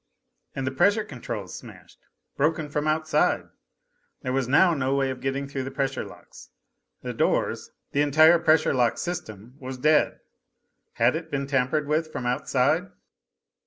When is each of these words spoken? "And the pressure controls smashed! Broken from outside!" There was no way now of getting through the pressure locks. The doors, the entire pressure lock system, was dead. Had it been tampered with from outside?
"And 0.55 0.65
the 0.65 0.71
pressure 0.71 1.03
controls 1.03 1.53
smashed! 1.53 2.07
Broken 2.35 2.69
from 2.69 2.87
outside!" 2.87 3.47
There 4.23 4.33
was 4.33 4.47
no 4.47 4.73
way 4.95 5.05
now 5.05 5.11
of 5.11 5.21
getting 5.21 5.47
through 5.47 5.61
the 5.61 5.69
pressure 5.69 6.03
locks. 6.03 6.49
The 7.03 7.13
doors, 7.13 7.69
the 7.91 8.01
entire 8.01 8.39
pressure 8.39 8.73
lock 8.73 8.97
system, 8.97 9.53
was 9.59 9.77
dead. 9.77 10.19
Had 10.93 11.15
it 11.15 11.29
been 11.29 11.45
tampered 11.45 11.87
with 11.87 12.11
from 12.11 12.25
outside? 12.25 12.89